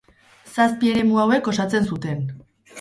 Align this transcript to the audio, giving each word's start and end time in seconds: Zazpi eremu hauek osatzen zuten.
Zazpi 0.53 0.89
eremu 0.93 1.21
hauek 1.25 1.53
osatzen 1.53 1.89
zuten. 1.93 2.29